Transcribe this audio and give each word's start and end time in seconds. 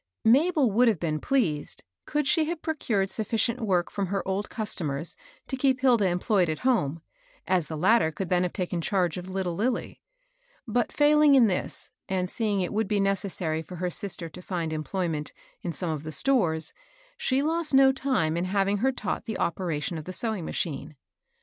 [ABEL 0.25 0.71
would 0.71 0.87
have 0.87 0.99
been 0.99 1.19
pleased, 1.19 1.83
could 2.07 2.25
she 2.27 2.45
have 2.45 2.63
procured 2.63 3.07
sufficient 3.11 3.61
work 3.61 3.91
from 3.91 4.07
her 4.07 4.27
old 4.27 4.49
customers 4.49 5.15
to 5.47 5.55
keep 5.55 5.79
Hilda 5.81 6.07
employed 6.07 6.49
at 6.49 6.65
home, 6.65 7.03
as 7.47 7.67
the 7.67 7.77
latter 7.77 8.11
could 8.11 8.27
then 8.27 8.41
have 8.41 8.51
taken 8.51 8.81
charge 8.81 9.17
of 9.17 9.29
little 9.29 9.53
Lilly. 9.53 10.01
But, 10.67 10.91
failing 10.91 11.35
in 11.35 11.45
this, 11.45 11.91
and 12.09 12.27
seeing 12.27 12.61
it 12.61 12.73
would 12.73 12.87
be 12.87 12.99
necessary 12.99 13.61
for 13.61 13.75
her 13.75 13.91
sister 13.91 14.27
to 14.27 14.41
find 14.41 14.73
employment 14.73 15.33
in 15.61 15.71
some 15.71 15.91
of 15.91 16.01
the 16.01 16.11
stores, 16.11 16.73
she 17.15 17.43
lost 17.43 17.75
no 17.75 17.91
time 17.91 18.35
in 18.35 18.45
having 18.45 18.77
her 18.77 18.91
taught 18.91 19.25
the 19.25 19.37
operation 19.37 19.99
of 19.99 20.05
the 20.05 20.13
sewing 20.13 20.45
machine. 20.45 20.95